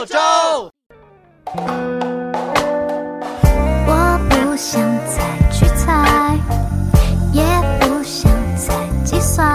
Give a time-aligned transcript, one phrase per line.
[0.00, 0.16] 澳洲。
[3.86, 5.20] 我不想再
[5.52, 6.38] 去猜，
[7.34, 7.44] 也
[7.80, 8.74] 不想再
[9.04, 9.54] 计算。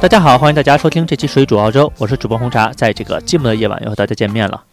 [0.00, 4.64] 大家好，欢迎大家收听这期《水煮澳洲》，我是主播红茶，在这个寂寞的夜晚又和大家见面了。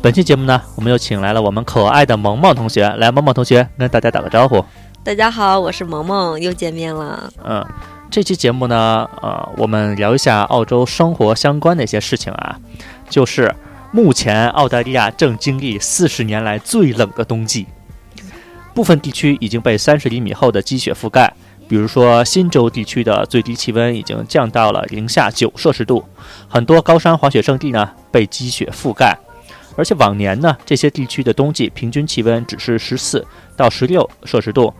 [0.00, 4.64] 本期节目呢，我们又请来了我们可爱的萌萌同学，来，萌萌同学跟大家打个招呼。
[5.04, 7.30] 大家好，我是萌萌，又见面了。
[7.44, 7.62] 嗯，
[8.10, 12.56] 这期节目呢，呃，我们聊一下澳洲生活相关的一些事情啊，
[13.10, 13.54] 就是
[13.94, 17.64] 目前澳大利亚正经历四十年来最冷的冬季，
[18.74, 21.32] 部分地区已经被三十厘米厚的积雪覆盖，
[21.68, 26.04] 比如说新州地区的最低气温已经降到了零下九摄氏度，
[26.48, 29.16] 很多高山滑雪胜地呢被积雪覆盖，
[29.76, 33.24] 而且往年呢这些地区的冬季平均气温只是十四
[33.56, 34.74] 到十六摄氏度。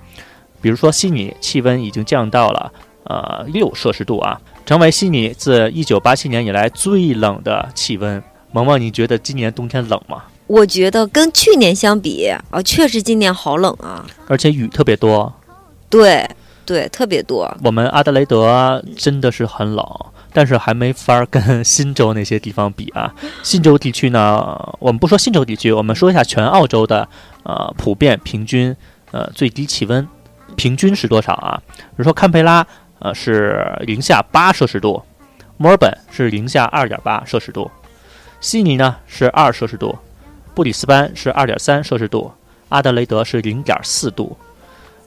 [0.61, 2.73] 比如说悉尼，气温已经降到了
[3.05, 8.21] 呃六摄氏度啊，成为悉尼自一九八七年以来最冷的气温。
[8.55, 10.23] 萌萌，你觉得今年冬天冷吗？
[10.47, 15.33] 我觉得跟去年相比啊，确实今年好冷啊，而且雨特别多。
[15.91, 16.25] 对
[16.65, 17.53] 对，特别多。
[17.65, 19.85] 我们阿德雷德真的是很冷，
[20.33, 23.13] 但是还没法儿跟新州那些地方比啊。
[23.43, 27.09] 新州地区呢，我们不说新州地区，我们说一下全澳洲的
[27.43, 28.75] 呃普遍平均
[29.11, 30.07] 呃最低气温。
[30.55, 31.61] 平均是多少啊？
[31.77, 32.65] 比如说堪培拉，
[33.01, 35.03] 呃是零下八摄氏度，
[35.57, 37.69] 墨尔本是零下二点八摄氏度，
[38.41, 39.97] 悉尼呢是二摄氏度，
[40.55, 42.31] 布里斯班是二点三摄氏度，
[42.69, 44.37] 阿德雷德是零点四度，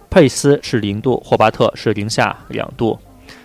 [0.09, 2.97] 佩斯是零度，霍巴特是零下两度。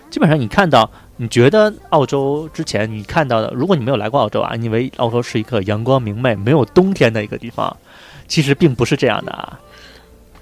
[0.09, 7.75] 基本上你看到，你觉得澳洲之前你看到的，如果你没有来过澳洲啊，你以为澳洲是一个阳光明媚、没有冬天的一个地方，
[8.27, 9.59] 其实并不是这样的啊。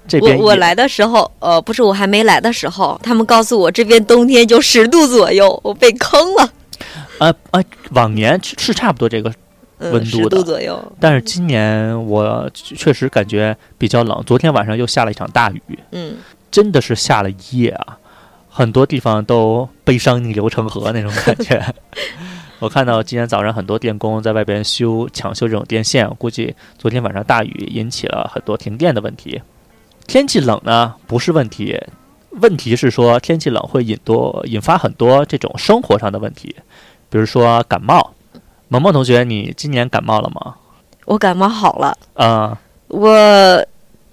[0.06, 6.50] 这边我我来的时候，呃，不是我还没来的时候，他们告诉我这边冬天就十度左右，我被坑了。
[7.22, 9.32] 呃呃，往年是差不多这个
[9.78, 10.92] 嗯，温度的左右。
[10.98, 16.16] 但是今年我确实感觉比较冷，昨天晚上又下了一场大雨，嗯，
[16.50, 17.96] 真的是下了一夜啊，
[18.48, 21.62] 很多地方都悲伤逆流成河那种感觉。
[22.58, 29.40] 我看到今天早上很多电工在外边修抢修这种电线，我估计昨天晚上大雨引起了很多停电的问题。
[30.06, 31.76] 天气冷呢不是问题，
[32.30, 36.54] 问题是说天气冷会引多引发很多这种生活上的问题，
[37.12, 38.14] 比如说感冒。
[38.68, 40.54] 萌萌同学，你今年感冒了吗？
[41.04, 41.94] 我感冒好了。
[42.14, 42.58] 啊、
[42.88, 43.62] 我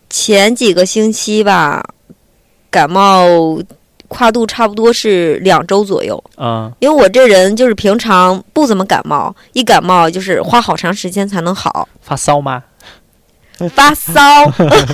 [0.09, 1.81] 前几个星期吧，
[2.69, 3.25] 感冒
[4.09, 6.21] 跨度差不多是两周左右。
[6.35, 11.87] 嗯因为我这人就是平常不怎么感冒，一感冒就是花好长时间才能好。
[12.01, 12.61] 发烧吗？
[13.73, 14.13] 发烧，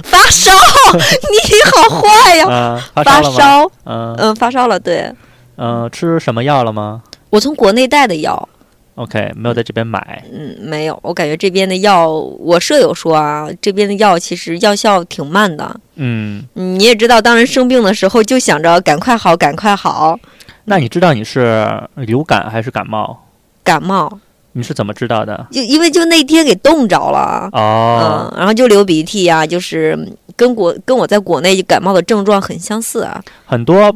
[0.04, 0.52] 发烧，
[0.94, 2.48] 你好坏呀！
[2.48, 4.80] 啊、发发烧嗯，发烧了。
[4.80, 5.12] 对，
[5.58, 7.02] 嗯、吃什么药了吗
[7.36, 8.48] 我从国内带的药
[8.96, 10.24] ，？OK，没有在这边买。
[10.32, 10.98] 嗯，没有。
[11.04, 15.78] 我感觉这边的药，我舍友说啊，这边的药其实药效挺慢的。
[15.96, 20.18] 嗯，嗯你也知道，当人生病的时候，就想着赶快好，赶快好。
[20.64, 23.28] 那你知道你是流感还是感冒？
[23.66, 24.18] 感冒，
[24.54, 25.48] 你是怎么知道的？
[25.52, 27.50] 就因为就那天给冻着了。
[27.52, 30.08] 哦，嗯，然后就流鼻涕呀、就是
[30.38, 33.22] 跟国跟我在国内感冒的症状很相似啊。
[33.46, 33.94] 很多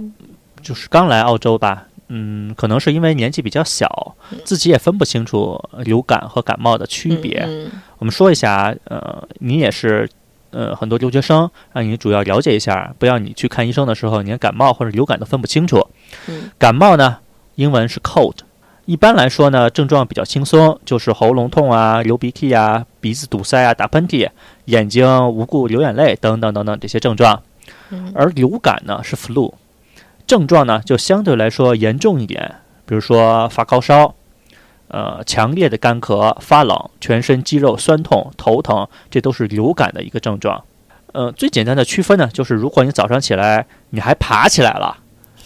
[0.62, 7.46] 就是刚来澳洲吧，嗯，可能是因为年纪比较小，自己也分不清楚流感和感冒的区别。
[7.48, 10.10] 嗯我们说一下，呃，你也是。
[10.52, 15.80] 呃，很多留学生让你主要了解一下，不要你去看医生的时候，连感冒或者流感都分不清楚。
[16.28, 17.20] 嗯感冒呢，
[17.54, 18.34] 英文是 cold。
[18.86, 24.28] 一般来说呢，症状比较轻松，就是喉咙痛啊、流鼻涕啊、鼻子堵塞啊、打喷嚏、
[24.66, 27.40] 眼睛无故流眼泪等等等等这些症状。
[27.92, 29.54] 嗯而流感呢是 flu，
[30.30, 34.14] 症状呢就相对来说严重一点，比如说发高烧，
[34.90, 40.64] 呃，强烈的干咳、发冷、全身肌肉酸痛、头疼，这都是流感的一个症状。
[41.14, 44.96] 呃，最简单的区分呢，就是如果你早上起来你还爬起来了，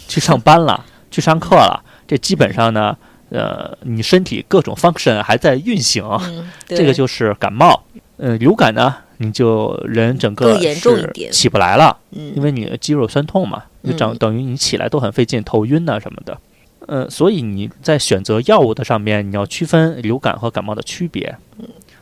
[0.06, 2.94] 去上班了， 去上课了，这基本上呢，
[3.30, 7.84] 呃，你身体各种 function 还在运行，嗯，这个就是感冒。
[8.18, 16.38] 呃，流感呢，你就人整个更严重一是点起不来了，嗯，因为你的肌肉酸痛嘛，就等嗯等于你起来都很费劲，头晕呐、什么的。
[16.86, 21.34] 呃，所以你在选择药物的上面，你要区分流感和感冒的区别。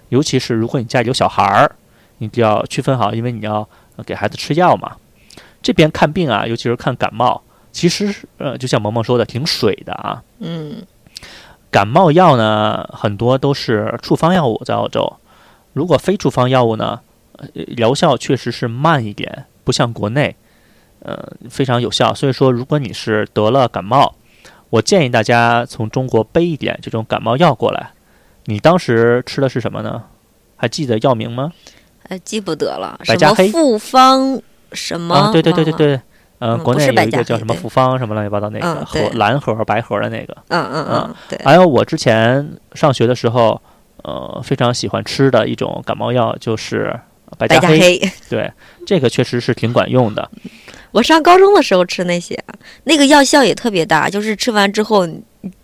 [0.08, 1.70] 尤其是如果你家里有小孩儿，
[2.18, 4.96] 你就要区分好，因为你要呃给孩子吃药嘛。
[5.62, 10.22] 这边看病啊，尤其是看感冒，其实呃，就像萌萌说的，挺水的啊。
[10.40, 10.82] 嗯
[11.70, 15.16] 感冒药呢，很多都是处方药物，在澳洲。
[15.72, 17.00] 如果非处方药物呢，
[17.36, 20.36] 呃疗效确实是慢一点，不像国内，
[21.00, 22.12] 呃，非常有效。
[22.14, 24.14] 所以说，如果你是得了感冒，
[24.70, 27.90] 我建议大家从中国背一点这种感冒药过来，
[28.46, 30.04] 你当时吃的是什么呢？
[30.56, 31.52] 还记得药名吗？
[32.08, 34.40] 哎，记不得了，什百家黑么复方
[34.72, 35.14] 什么？
[35.14, 36.00] 啊，对对对对对，
[36.38, 40.36] 嗯，国内有一个叫什么复方什么乱七八糟那个盒嗯对蓝盒白盒的那个。
[40.48, 43.60] 嗯嗯啊嗯，对，还有我之前上学的时候，
[44.02, 46.98] 呃，非常喜欢吃的一种感冒药就是
[47.38, 48.00] 百百家家黑。
[48.28, 48.50] 对，
[48.86, 50.30] 这个确实是挺管用的。
[50.90, 52.38] 我上高中的时候吃那些，
[52.84, 55.08] 那个药效也特别大，就是吃完之后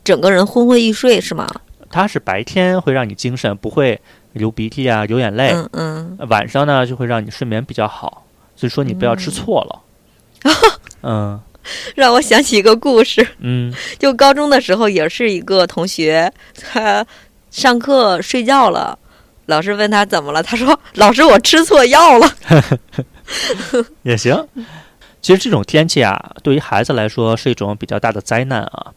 [0.03, 1.47] 整个人昏昏欲睡，是吗？
[1.91, 4.01] 它是白天会让你精神，不会
[4.33, 8.25] 流鼻涕啊、流眼泪；嗯嗯，晚上呢就会让你睡眠比较好。
[8.57, 10.53] 所以说你不要吃错了。
[11.03, 11.41] 嗯
[11.95, 17.05] 让我想起一个故事，嗯就高中的时候也是一个同学，他
[17.51, 18.99] 上课睡觉了，
[19.47, 22.31] 老师问他怎么了，他说：“老师，我吃错药了。
[24.03, 24.47] 也行。
[25.21, 28.93] 其实这种天气啊，对于孩子来说是一种比较大的灾难啊，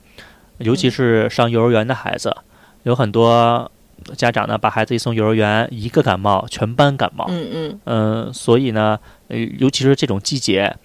[0.60, 2.36] 尤其是上幼儿园的孩子，
[2.84, 3.70] 有很多
[4.16, 7.26] 家长呢把孩子一送幼儿园，一个感冒，全班感”冒。
[7.30, 9.00] 嗯嗯嗯，所以呢，
[9.30, 10.76] 呃，尤其是这种季节，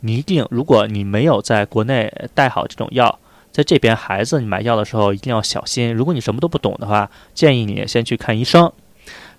[0.00, 3.18] 你一定，如果你没有在国内带好这种药，
[3.52, 5.94] 在这边孩子你买药的时候一定要小心。
[5.94, 8.72] 如果你什么都不懂的话，建议你先去看医生。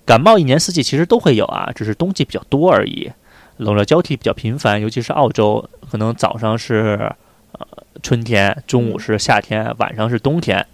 [0.05, 3.11] 感冒一年四季其实都会有啊，只是冬季比较多而已。
[3.57, 7.11] 冷热交替比较频繁，尤其是澳洲，可能早上是
[7.51, 7.67] 呃
[8.01, 10.65] 春天，中午是夏天，晚上是冬天。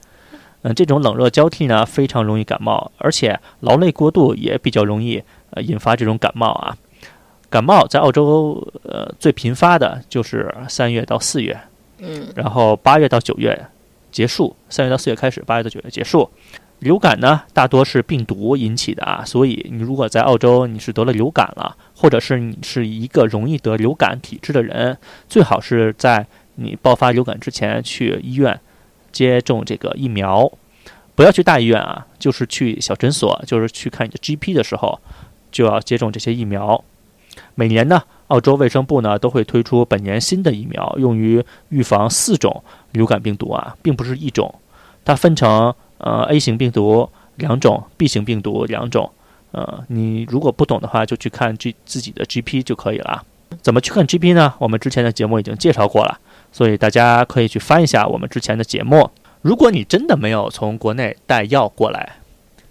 [0.64, 6.78] 嗯、这种冷热交替呢，非常容易感冒，而且劳累过度也比较容易呃引发这种感冒啊。
[7.50, 11.58] 感冒在澳洲呃最频发的就是三月到四月，
[12.00, 13.68] 嗯然后八月到九月
[14.12, 16.30] 结束，三月到四月开始，八月到九月结束。
[16.80, 24.96] 流感呢，大多是病毒引起的啊，所以你如果在澳洲你是得了流感了，或者是你是一个容易得流感体质的人，
[25.28, 28.60] 最好是在你爆发流感之前去医院
[29.12, 30.52] 接种这个疫苗，
[31.16, 35.00] 不要去大医院啊，就是去小诊所，就是去看你的 GP 的时候
[35.52, 36.84] 就要接种这些疫苗。
[37.56, 44.54] 每年呢，澳洲卫生部呢都会推出本年新的疫苗，用于预防四种流感病毒啊，并不是一种，
[45.06, 49.10] 它分成呃 A 型病毒两种，B 型病毒两种。
[49.52, 53.24] 呃，你如果不懂的话，就去看 G 自己的 GP 就可以了。
[53.62, 54.54] 怎么去看 GP 呢？
[54.60, 56.20] 我们之前的节目已经介绍过了，
[56.52, 59.10] 所以大家可以去翻一下我们之前的节目。
[59.42, 62.18] 如果你真的没有从国内带药过来，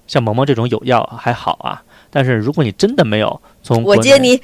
[0.07, 4.41] 像萌萌这种有药还好啊，但是如果你真的没有从我接你，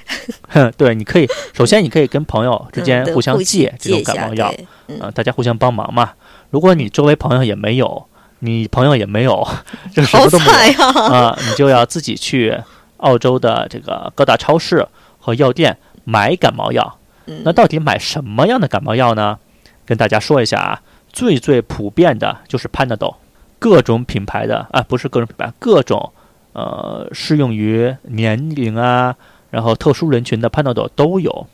[0.49, 4.53] 哼， 对，你可以首先你可以跟朋友之间互相借这种感冒药，
[5.01, 6.11] 啊、大家互相帮忙嘛。
[6.51, 8.05] 如果你周围朋友也没有，
[8.41, 9.47] 你朋友也没有，
[9.95, 10.85] 就什么都没有！
[11.01, 12.59] 啊、你就要自己去
[12.97, 14.85] 澳洲的这个各大超市
[15.21, 16.99] 和药店买感冒药。
[17.27, 19.39] 嗯那到底买什么样的感冒药呢？
[19.87, 20.83] 跟大家说一下啊，
[21.13, 23.15] 最最普遍的就是 Panadol，
[23.61, 26.13] 各种品牌的啊，不是各种品牌，各种
[26.53, 29.15] 呃适用于年龄啊，
[29.51, 31.47] 然后特殊人群的 Panadol 都有。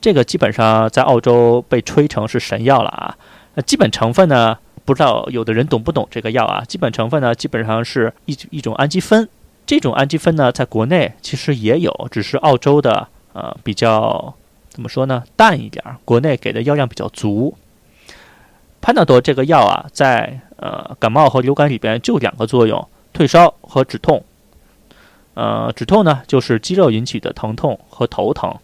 [0.00, 3.16] 这个基本上在澳洲被吹成是神药了啊。
[3.54, 6.62] 那基本成分呢，不知道有的人懂不懂这个药啊？
[6.66, 9.28] 基本成分呢，基本上是一一种氨基酚。
[9.64, 14.34] 这种氨基酚呢，在国内其实也有，只是澳洲的呃比较
[14.68, 17.56] 怎么说呢，淡一点，国内给的药量比较足。
[18.82, 24.22] 潘纳多这个药啊，在呃感冒和流感里边就两个作用：退烧和止痛。
[25.34, 28.54] 呃，止痛呢就是肌肉引起的疼痛和头疼，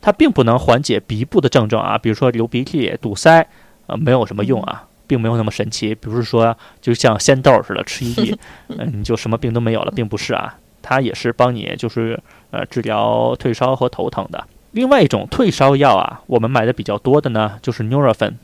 [0.00, 3.46] 它并不能缓解鼻部的症状啊，比如说流鼻涕、堵塞，
[3.86, 5.94] 呃，没有什么用啊，并没有那么神奇。
[5.94, 8.38] 比如说就像仙豆似的吃一粒，
[8.68, 14.44] 嗯、你就什么病都没有了，并不是啊，它也是帮你就是呃治疗退烧和头疼的。
[14.72, 18.34] 另外一种退烧药啊，我们买的比较多的呢，就是 Nurofen，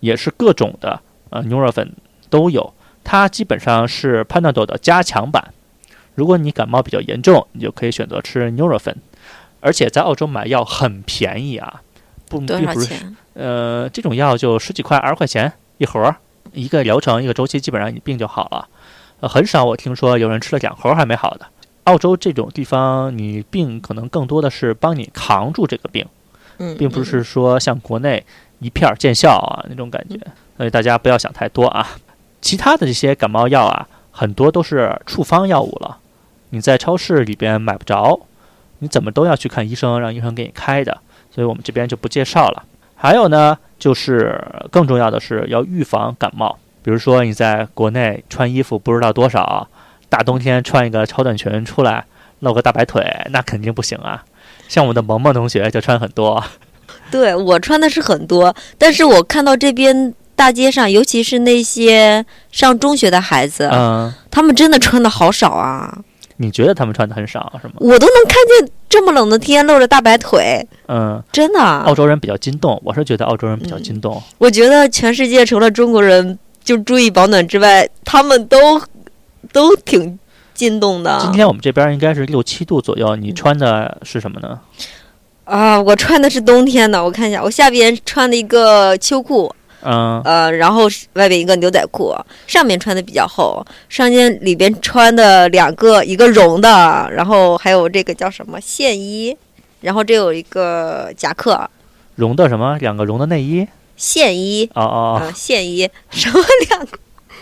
[0.00, 0.98] 也是各种的
[1.28, 1.90] 呃 Nurofen
[2.30, 2.72] 都有，
[3.04, 5.52] 它基本上是 Panadol 的加强版。
[6.14, 8.94] 如果你感冒比较严重，你就可以选择吃 Nurofen，
[9.60, 11.82] 而且在澳洲买药很便宜啊，
[12.28, 12.94] 不并不是？
[13.34, 16.16] 呃这种药就十几块、二十块钱一盒儿，
[16.52, 18.68] 一个疗程一个周期，基本上你病就好了。
[19.20, 21.46] 呃，很少我听说有人吃了两盒还没好的。
[21.84, 26.06] 澳洲这种地方，你病可能更多的是帮你扛住这个病。
[26.58, 28.24] 嗯，并不嗯是说像国内
[28.60, 30.16] 一片儿见效啊那种感觉，
[30.56, 31.88] 所以大家不要想太多啊。
[32.40, 35.98] 其他的这些感冒药啊，很多都是处方药物了，
[36.54, 38.20] 你在超市里边买不着，
[38.78, 40.96] 你怎么都要去看医生，让医生给你开的，
[41.34, 42.62] 所以我们这边就不介绍了。
[42.94, 49.66] 还有呢，就是更重要的是要预防感冒，比如说你在国内穿衣服不知道多少，
[50.08, 52.04] 大冬天穿一个超短裙出来，
[52.38, 54.24] 露个大白腿，那肯定不行啊。
[54.68, 56.42] 像我们的萌萌同学就穿很多，
[57.10, 65.98] 对我穿的是很多，但是我看到这边大街上，尤其是那些上中学的孩子，嗯，他们真的穿的好少啊！
[66.36, 67.74] 你觉得他们穿的很少是吗？
[67.78, 71.60] 我都能看见这么冷的天露着大白腿，嗯，真的。
[71.60, 74.20] 澳洲人比较激动，我是觉得澳洲人比较激动。
[74.38, 78.80] 我觉得全世界除了中国人就注意保暖之外，他们都
[79.52, 80.18] 都挺
[80.54, 81.18] 激动的。
[81.22, 84.58] 今天我们这边应该是六七度左右，你穿的是什么呢？
[85.44, 92.14] 啊，我穿的是冬天的，我看一下，我下边穿了一个秋裤，嗯，呃，然后是外边一个牛仔裤，
[92.46, 99.36] 上面穿的比较厚，上件里边穿的两个，一个绒的，然后还有这个叫什么线衣，
[99.80, 101.68] 然后这有一个夹克，
[102.16, 102.78] 绒的什么？
[102.78, 103.66] 两个绒的内衣？
[103.96, 106.98] 线衣，哦哦啊、哦，线衣， 什么两个？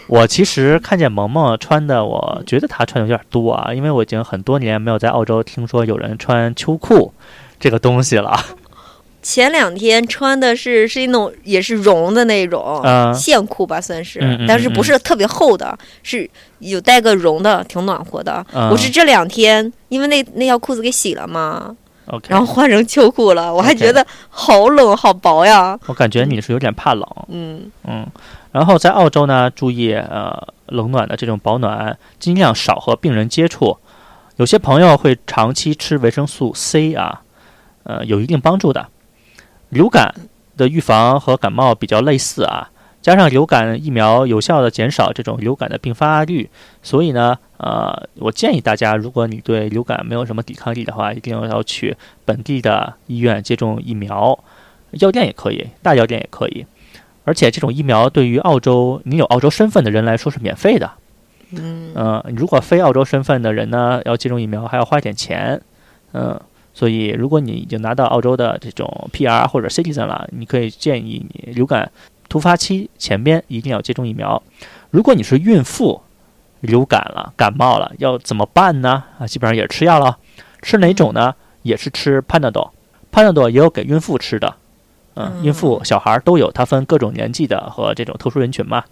[0.09, 7.15] 我其实看见萌萌穿的，我觉得她穿的有点多啊，因为我已经很多年没有在澳洲听说有人穿秋裤
[7.61, 8.39] 这个东西了。
[9.23, 18.45] 前两天穿的是是那种也是绒的那种、嗯线裤吧，算是，嗯嗯但是嗯不是特别厚的，是有带个绒的，挺暖和的。
[18.53, 21.75] 嗯我是这两天因为那那条裤子给洗了嘛
[22.29, 25.79] 然后换成秋裤了，我还觉得好冷好薄呀。
[25.87, 28.07] 我感觉你是有点怕冷，嗯，嗯。
[28.51, 30.37] 然后在澳洲呢，注意呃
[30.67, 33.79] 冷暖的这种保暖，尽量少和病人接触。
[34.37, 37.23] 有些朋友会长期吃维生素 C 啊，
[37.85, 38.89] 呃，有一定帮助的。
[39.73, 40.15] 流感
[40.57, 42.69] 的预防和感冒比较类似啊，
[43.01, 46.49] 加上流感疫苗有效的减少这种流感的并发率，
[46.83, 54.39] 所以呢，呃，我建议大家，如果你对流感没有什么抵抗力的话，一定要去本地的医院接种疫苗，
[54.91, 56.67] 药店也可以，大药店也可以。
[57.25, 60.91] 而且这种疫苗对于澳洲你有澳洲身份的人来说是免费的。
[61.53, 65.61] 嗯呃，如果非澳洲身份的人呢，要接种疫苗还要花点钱。
[66.15, 66.39] 嗯、
[66.75, 71.91] 所以如果你已经拿到澳洲的这种 PR 或者 Citizen 了，你可以建议你流感
[72.29, 74.43] 突发期前边一定要接种疫苗。
[74.91, 76.01] 如果你是孕妇，
[76.61, 79.05] 流感了、感冒了，要怎么办呢？
[79.19, 80.17] 啊，基本上也是吃药了。
[80.63, 81.35] 吃哪种呢？
[81.63, 82.71] 也是吃 Panadol。
[83.13, 84.55] Panadol 也有给孕妇吃的，
[85.15, 88.85] 嗯，嗯孕妇、小孩儿都有，它分各种年纪的和这种特殊人群嘛。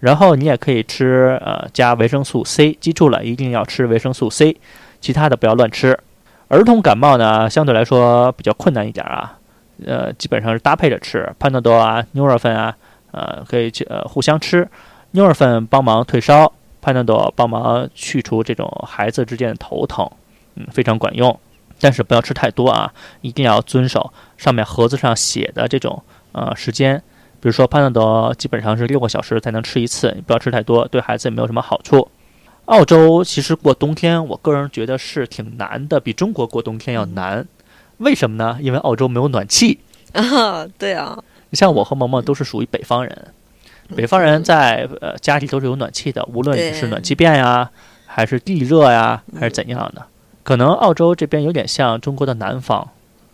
[0.00, 4.56] 然后你也可以吃呃加维生素 C，记住了，一定要吃维生素 C，
[5.00, 5.98] 其他的不要乱吃。
[6.48, 9.38] 儿童感冒呢，相对来说比较困难一点啊，
[9.84, 12.74] 呃，基本上是搭配着吃，潘多多啊、牛尔芬啊，
[13.10, 14.66] 呃，可以去呃互相吃，
[15.10, 16.50] 牛尔芬帮忙退烧，
[16.80, 20.10] 潘多多帮忙去除这种孩子之间的头疼，
[20.54, 21.38] 嗯，非常管用。
[21.80, 26.02] 但是不要吃太多啊，一定要遵守上面盒子上写的这种
[26.32, 27.00] 呃时间。
[27.40, 32.08] 比如说潘多多基本上是六个小时才能吃一次，你不要吃太多，对孩子也没有什么好处。
[32.68, 37.46] 澳洲其实过冬天，我个人觉得是挺难的，比中国过冬天要难。
[37.96, 38.58] 为什么呢？
[38.60, 39.80] 因为澳洲没有暖气。
[40.12, 43.28] 啊，对啊，你像我和萌萌都是属于北方人，
[43.96, 47.70] 北方人在呃家里都是有暖气的，无论你是暖气片呀，
[48.04, 50.04] 还是地热呀，还是怎样的。
[50.42, 52.90] 可能澳洲这边有点像中国的南方，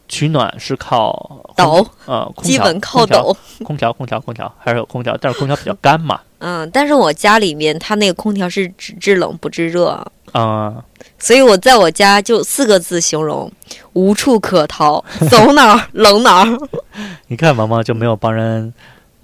[0.09, 1.13] 取暖是靠
[1.55, 3.37] 空抖，呃，基本靠抖。
[3.65, 6.21] 空调，空调，空调，还是有空调，但是空调比较干嘛。
[6.39, 9.99] 嗯，但是我家里面它那个空调是只制冷不制热，
[10.35, 10.83] 嗯，
[11.19, 13.51] 所以我在我家就四个字形容：
[13.95, 16.59] 无处可逃，走哪儿 冷哪儿。
[17.29, 18.75] 你看毛毛就没有帮人，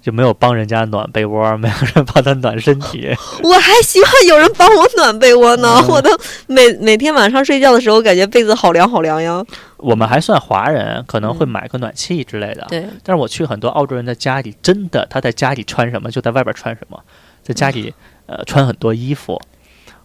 [0.01, 3.15] 就没有帮人家暖被窝，没有人帮他暖身体。
[3.43, 6.09] 我还希望有人帮我暖被窝呢，嗯我都
[6.47, 9.45] 每每天晚上睡觉的时候，感觉被子好凉好凉呀。
[9.81, 12.65] 我们还算华人，可能会买个暖气之类的。
[12.69, 17.01] 对，但是我去很多澳洲人的家里，真的他在家里穿什么就在外边穿什么，
[17.43, 17.93] 在家里
[18.27, 19.41] 呃穿很多衣服。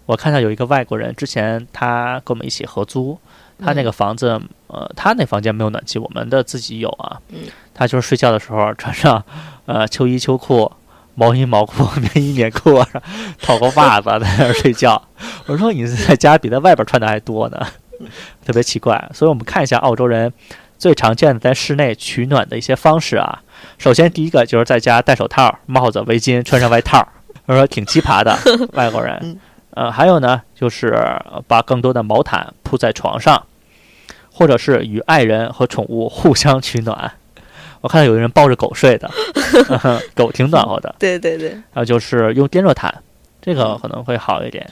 [0.06, 3.18] 我看到有一个外国人，之前他跟我们一起合租，
[3.58, 7.20] 他那个房子呃他那房间没有暖气，我们的自己有啊。
[7.28, 7.40] 嗯
[7.74, 9.22] 他就是睡觉的时候穿上
[9.66, 10.72] 呃秋衣秋裤。
[11.18, 12.84] 毛衣毛裤、棉衣棉裤，
[13.40, 15.02] 套个袜子在那儿睡觉。
[15.46, 17.66] 我说你在家比在外边穿的还多呢，
[18.44, 19.10] 特别奇怪。
[19.14, 20.32] 所以我们看一下澳洲人
[20.78, 23.42] 最常见的在室内取暖的一些方式啊。
[23.78, 27.06] 首先，第一个就是在家戴手套、帽子、围巾，穿上外套，
[27.46, 28.36] 我说挺奇葩的
[28.74, 29.38] 外国人嗯。
[29.70, 33.46] 呃，还有呢，就是呃把更多的毛毯铺在床上，
[34.32, 37.12] 或者是与爱人和宠物互相取暖。
[37.82, 39.10] 我看到有的人抱着狗睡的，
[40.14, 40.94] 狗挺暖和的。
[40.98, 42.92] 对对对，还有就是用电热毯，
[43.42, 44.66] 这个可能会好一点，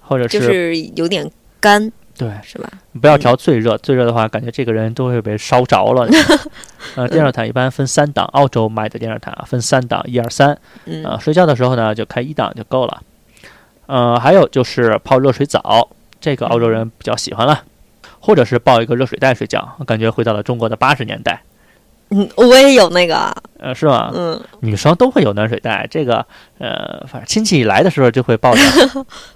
[0.00, 2.68] 或者就是有点干，对，是吧？
[3.00, 6.08] 不要调最热，最热的话，感觉这个人都会被烧着了。
[6.96, 10.58] 呃，电热毯一般分三档，澳洲买的电热毯啊，分三档，一二三。
[10.86, 13.02] 嗯，呃，睡觉的时候呢，就开一档就够了。
[13.86, 15.88] 呃，还有就是泡热水澡，
[16.20, 17.62] 这个澳洲人比较喜欢了，
[18.18, 21.42] 或者是抱一个热水袋睡觉，感觉回到了中国的八十年代。
[22.10, 24.12] 嗯，我也有那个，呃，是吗？
[24.14, 26.24] 嗯女生都会有暖水袋，这个
[26.58, 28.60] 呃，反正亲戚来的时候就会抱着。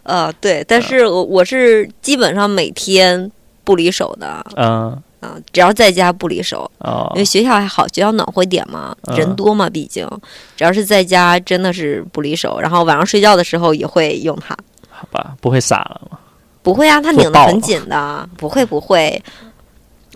[0.05, 3.31] 呃， 对，但是我我是基本上每天
[3.65, 10.09] 不离手的，嗯啊、只要在家不离手，哦因为学校还好，学校暖和一点嘛，嗯人多嘛，毕竟，
[10.57, 14.57] 只要是在家真的是不离手，然后晚上睡觉的时候也会用它。
[14.89, 16.19] 好吧，不会洒了吗？
[16.63, 19.21] 不会啊，它拧得很紧的，不会不会。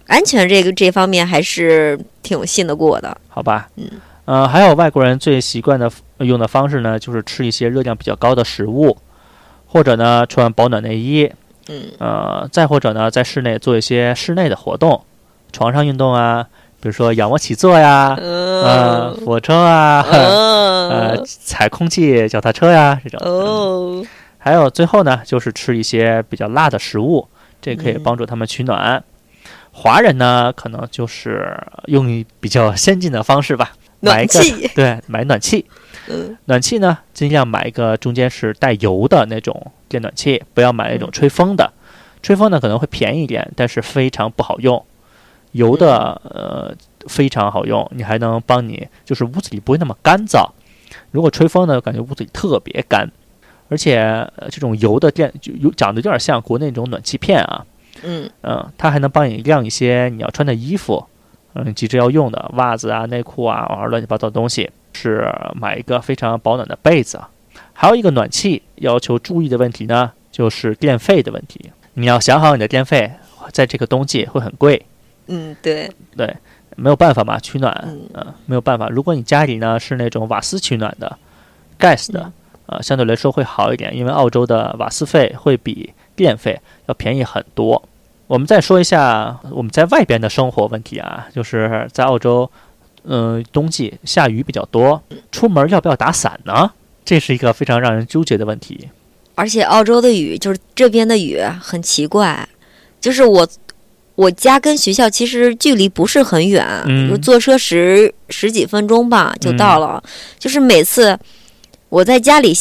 [0.07, 3.17] 安全这个这方面还是挺信得过的。
[3.29, 3.91] 好吧，嗯，
[4.27, 8.97] 呃，还有外国人最习惯的呃用的方式呢，就是吃一些热量比较高的食物，
[9.67, 11.31] 或者呢穿保暖内衣，
[11.69, 11.85] 嗯。
[11.99, 15.03] 呃，再或者呢在室内做一些室内的活动，
[15.53, 16.47] 床上运动啊，
[16.81, 23.19] 比如说仰卧起坐呀，呃，嗯俯卧撑啊， 呃，嗯踩空气脚踏车呀这种。
[23.25, 23.31] 嗯。
[23.33, 24.07] 哦，
[24.39, 27.27] 还有最后呢，就是吃一些比较辣的食物，
[27.63, 28.03] 这可以嗯。
[28.03, 29.03] 帮助他们取暖。
[29.77, 31.53] 华人呢，可能就是
[31.87, 35.67] 用一比较先进的方式吧，买一个暖气， 对，买暖气。
[36.09, 41.73] 嗯暖气呢，尽量买一个中间是带油的那种电暖气，不要买那种吹风的。
[42.23, 44.83] 吹风呢可能会便宜一点，但是非常不好用。
[45.53, 46.75] 油的呃
[47.09, 50.47] 非常好用，你还能帮你就是屋子里不会那么干燥。
[51.11, 53.11] 如果吹风呢，感觉屋子里特别干，
[53.69, 53.99] 而且、
[54.37, 57.65] 呃、这种油的电就有长得有点像国内那种暖气片啊，
[58.03, 61.07] 嗯嗯，它还能帮你晾一些你要穿的衣服，
[61.55, 64.71] 嗯，急着要用的袜子啊、内裤啊，或者乱七八糟的东西。
[64.97, 67.21] 是买一个非常保暖的被子。
[67.73, 71.73] 还有一个暖气要求注意的问题呢，就是电费的问题。
[71.95, 73.11] 你要想好你的电费，
[73.51, 74.87] 在这个冬季会很贵，
[75.27, 76.37] 嗯，对，对，
[76.77, 78.89] 没有办法嘛，取暖，嗯呃，没有办法。
[78.89, 81.19] 如果你家里呢是那种瓦斯取暖的
[81.77, 82.31] ，gas 的，
[82.67, 87.83] 呃，相对来说会好一点，因为澳洲的瓦斯费会比电费要便宜很多。
[88.27, 92.51] 我们再说一下我们在外边的生活问题啊，就是在澳洲，
[93.05, 96.71] 嗯、冬季下雨比较多，出门要不要打伞呢？
[97.05, 98.89] 这是一个非常让人纠结的问题。
[99.35, 102.49] 而且澳洲的雨就是这边的雨很奇怪，
[103.01, 103.47] 就是我
[104.15, 110.03] 我家跟学校其实距离不是很远，嗯就坐车十十几分钟吧就到了。
[110.39, 111.19] 就是每次
[111.89, 112.55] 我在家里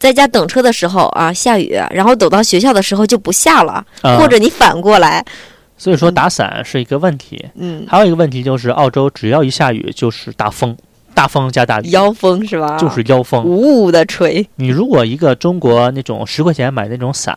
[0.00, 5.24] 在家等车的时候啊下雨，然后等到学校的时候就不下了，呃或者你反过来，
[5.76, 7.44] 所以说打伞是一个问题。
[7.54, 10.74] 嗯，还有一个问题就是，澳洲只要一下雨就是大风，
[11.14, 12.78] 大风加大雨，妖风是吧？
[12.78, 13.44] 就是妖风。
[13.44, 17.36] 呜呜的吹，你如果一个中国那种十块钱买那种伞，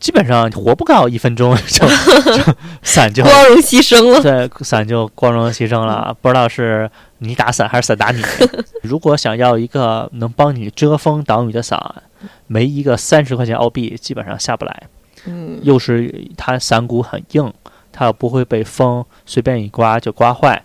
[0.00, 4.22] 基本上活不到一分钟 就就 伞就光荣牺牲了。
[4.22, 8.22] 对伞就光荣牺牲了，不知道是你打伞还是伞打你。
[8.82, 11.80] 如果想要一个能帮你遮风挡雨的伞，
[12.46, 14.82] 没一个三十块钱澳币基本上下不来。
[15.26, 17.52] 嗯又是它伞骨很硬，
[17.92, 20.62] 它又不会被风随便一刮就刮坏。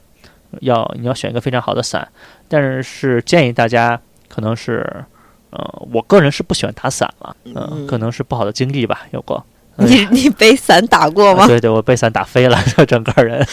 [0.62, 2.08] 要你要选一个非常好的伞，
[2.48, 5.04] 但是是建议大家可能是，
[5.54, 9.46] 呃，我个人是不喜欢打伞了，嗯、嗯可能是不好的经历吧，有过。
[9.78, 11.46] 哎你你被伞打过吗？
[11.50, 13.44] 对对，我被伞打飞了， 整个人，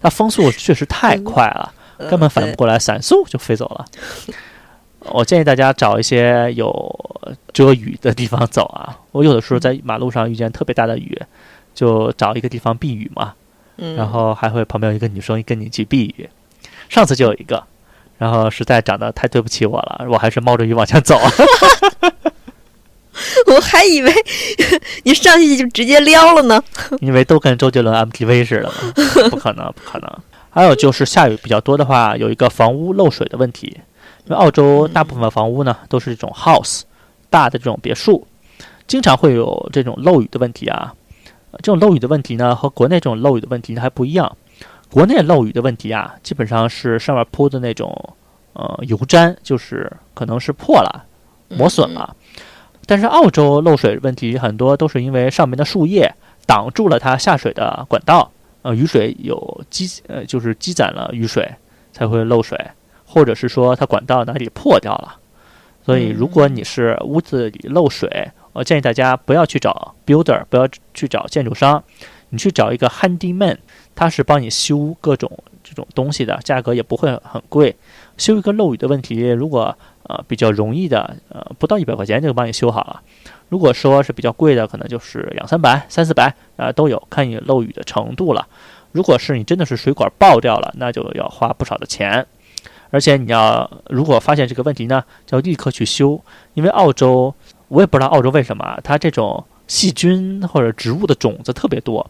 [0.00, 3.84] 那风速确实太快了，嗯根本反应不过来，伞嗖就飞走了。
[5.12, 6.70] 我建议大家找一些有
[7.52, 8.98] 遮雨的地方走啊。
[9.12, 11.20] 我有的时候在马路上遇见特别大的雨，
[11.74, 13.34] 就找一个地方避雨嘛，
[13.76, 16.28] 嗯，然后还会旁边有一个女生跟你一起避雨。
[16.88, 17.62] 上次就有一个，
[18.24, 21.20] 然后实在长得太对不起我了，我还是冒着雨往前走。
[23.48, 24.10] 我还以为
[25.04, 26.62] 你上去就直接撩了呢。
[27.02, 30.10] 因为都跟周杰伦 MTV 似的嘛，不可能，不可能。
[30.48, 33.76] 还有就是下雨比较多的话，有一个房屋漏水的问题。
[34.24, 36.80] 因为澳洲大部分房屋呢都是这种 house
[37.28, 38.26] 大的这种别墅，
[38.86, 40.94] 经常会有这种漏雨的问题啊。
[41.50, 44.34] 呃这种漏雨的问题呢和国内这种漏雨的问题还不一样。
[44.94, 48.14] 国内漏雨的问题啊，基本上是上面铺的那种
[48.52, 51.04] 呃油毡，就是可能是破了、
[51.48, 52.14] 磨损了。
[52.86, 56.14] 但是澳洲漏水问题很多都是因为上面的树叶
[56.46, 58.30] 挡住了它下水的管道，
[58.62, 61.52] 呃，雨水有积呃就是积攒了雨水
[61.92, 62.56] 才会漏水，
[63.04, 65.16] 或者是说它管道哪里破掉了。
[65.84, 71.82] 所以如果你是屋子里漏水，我建议大家不要去找 builder，不要去找建筑商，
[72.28, 73.56] 你去找一个 handyman，
[73.94, 75.30] 他是帮你修各种
[75.62, 77.74] 这种东西的，价格也不会很贵。
[78.16, 83.00] 修一个漏雨的问题，如果呃比较容易的，呃不到一百块钱就帮你修好了。
[83.48, 88.46] 如果说是比较贵的，可能就是两三百、三四百啊、都有，看你漏雨的程度了。
[88.92, 92.26] 如果是你真的是水管爆掉了，那就要花不少的钱。
[92.90, 96.20] 而且你要如果发现这个问题呢，就要立刻去修，
[96.54, 97.34] 因为澳洲
[97.68, 102.08] 我也不知道澳洲为什么它这种细菌或者植物的种子特别多。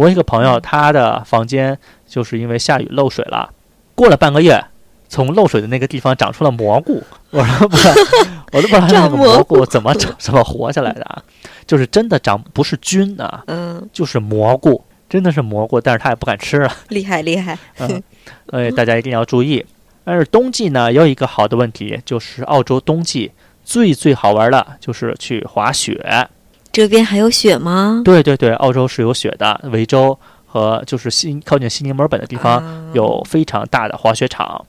[0.00, 3.50] 我一个朋友，他的房间就是因为下雨漏水了，
[3.94, 4.64] 过了半个月，
[5.10, 7.02] 从漏水的那个地方长出了蘑菇。
[7.28, 7.92] 我说 不知道，
[8.50, 11.22] 我都不知道他那个蘑蘑菇怎么长、怎么活下来的啊？
[11.66, 16.74] 就是真的长不是菌啊，嗯，就是蘑菇，真的是蘑菇，但是他也不敢吃啊。
[16.88, 17.58] 厉害厉害。
[17.80, 18.02] 嗯，
[18.48, 19.66] 所以大家一定要注意。
[20.02, 23.32] 但是冬季呢，也有一个好的问题，就是澳洲冬季
[23.62, 26.26] 最最好玩的就是去滑雪。
[26.72, 28.02] 这边还有雪吗？
[28.04, 34.64] 对对对，澳洲是有雪的，维州和就是新靠近悉尼、墨尔本的地方啊有非常大的滑雪场，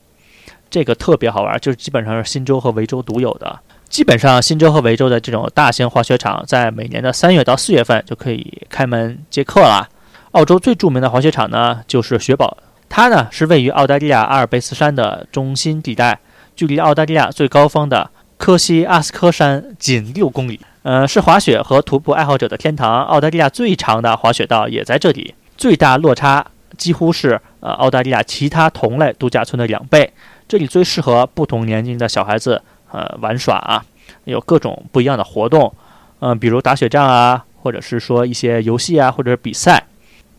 [0.68, 3.60] 这个特别好玩，就是基本上是新州和维州独有的。
[3.88, 9.88] 基本上新州和维州的这种大型滑雪场，在每年的三月到四月份就可以开门接客了。
[10.32, 12.56] 澳洲最著名的滑雪场呢，就是雪堡，
[12.88, 16.18] 它呢是位于澳大利亚阿尔卑斯山的中心地带，
[16.56, 20.58] 距离澳大利亚最高峰的科西阿斯科山仅六公里。
[20.82, 23.04] 呃，是滑雪和徒步爱好者的天堂。
[23.04, 26.44] 澳大利亚最长的滑雪道也在这里，最大落差
[26.76, 30.12] 几乎是呃澳大利亚其他同类度假村的两倍。
[30.48, 33.84] 这里最适合不同年龄的小孩子呃玩耍啊，
[34.24, 35.72] 有各种不一样的活动，
[36.18, 39.84] 嗯、比如打雪仗啊，或者是说一些游戏啊，或者是比赛。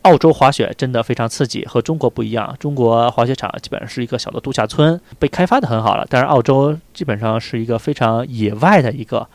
[0.01, 2.53] 澳洲滑雪真的非常刺激，和中国不一样。
[2.59, 6.05] 中国滑雪场基本上是一个小的度假村，被开发的很好了。
[6.09, 9.25] 但是澳洲基本上是一个非常野外的一个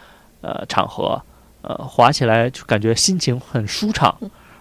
[0.40, 1.20] 呃场合，
[1.62, 4.16] 呃，滑起来就感觉心情很舒畅，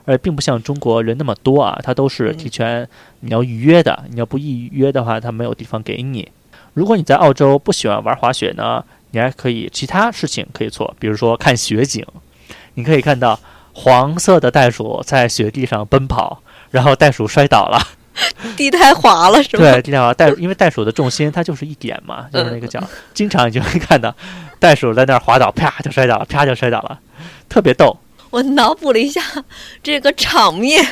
[0.05, 2.87] 而并不像中国人那么多啊，它都是提前
[3.19, 6.31] 你要预约的，你要不预约的话，它没有地方给你。
[6.73, 12.05] 如果你在澳洲不喜欢玩滑雪呢，你还可以其他事情可以做，比如说看雪景，
[12.75, 13.39] 你可以看到
[13.73, 17.79] 黄色的袋鼠在雪地上奔跑，然后袋鼠摔倒了。
[18.57, 19.71] 地太滑了是吗？
[19.71, 22.81] 对，地太滑袋，因为袋鼠的重心它就是一点嘛，就是那个角，
[23.13, 24.13] 经常你就会看到
[24.59, 26.99] 袋鼠在那儿滑倒，啪就摔倒了，啪就摔倒了，
[27.47, 27.97] 特别逗，
[28.29, 29.21] 我脑补了一下
[29.81, 30.83] 这个场面，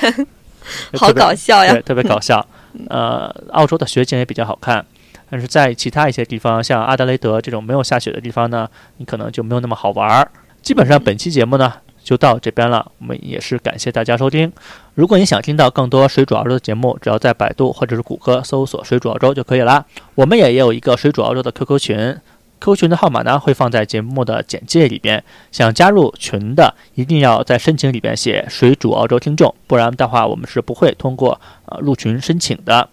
[0.98, 1.82] 好搞笑呀对，！
[1.82, 2.46] 特别搞笑。
[2.90, 4.86] 呃，澳洲的雪景也比较好看，
[5.30, 10.30] 但是在其他一些地方，像阿德雷德这种没有下雪的地方呢，你可能就没有那么好玩儿。
[10.62, 11.72] 基本上本期节目呢
[12.06, 14.54] 就到这边了，我们也是感谢大家收听。
[14.94, 19.84] 如果你想听到更多水煮澳洲的节目，只要在百度或者是谷歌搜索“水煮澳洲”就可以啦。
[20.13, 22.18] 我们也也有一个水煮澳洲的 QQ 群。
[22.62, 32.88] QQ 群的号码呢会放在节目的简介里边，想加入群的一定要在申请里边写“水煮澳洲听众”，不然的话我们是不会通过呃入群申请的。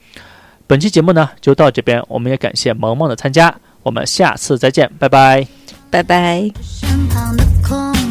[0.66, 5.46] 本期节目呢就到这边，我们也感谢萌萌的参加，我们下次再见，拜拜。
[5.90, 6.50] 拜拜。
[6.62, 8.01] 身旁的空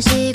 [0.00, 0.31] J'ai